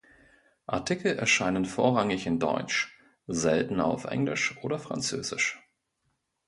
[0.65, 5.59] Artikel erscheinen vorrangig in Deutsch, seltener auf Englisch oder Französisch.